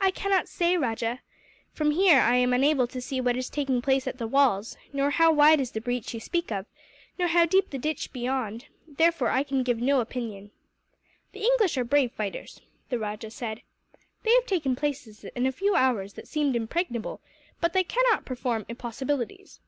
"I 0.00 0.10
cannot 0.10 0.48
say, 0.48 0.76
Rajah. 0.76 1.20
From 1.72 1.92
here 1.92 2.18
I 2.18 2.34
am 2.34 2.52
unable 2.52 2.88
to 2.88 3.00
see 3.00 3.20
what 3.20 3.36
is 3.36 3.48
taking 3.48 3.80
place 3.80 4.08
at 4.08 4.18
the 4.18 4.26
walls, 4.26 4.76
nor 4.92 5.10
how 5.10 5.30
wide 5.32 5.60
is 5.60 5.70
the 5.70 5.80
breach 5.80 6.12
you 6.12 6.18
speak 6.18 6.50
of, 6.50 6.66
nor 7.16 7.28
how 7.28 7.46
deep 7.46 7.70
the 7.70 7.78
ditch 7.78 8.12
beyond; 8.12 8.66
therefore 8.88 9.28
I 9.30 9.44
can 9.44 9.62
give 9.62 9.78
no 9.80 10.00
opinion." 10.00 10.50
"The 11.30 11.44
English 11.44 11.78
are 11.78 11.84
brave 11.84 12.10
fighters," 12.10 12.60
the 12.88 12.98
rajah 12.98 13.30
said. 13.30 13.62
"They 14.24 14.32
have 14.34 14.46
taken 14.46 14.74
places 14.74 15.22
in 15.22 15.46
a 15.46 15.52
few 15.52 15.76
hours 15.76 16.14
that 16.14 16.26
seemed 16.26 16.56
impregnable, 16.56 17.20
but 17.60 17.72
they 17.72 17.84
cannot 17.84 18.24
perform 18.26 18.66
impossibilities. 18.68 19.60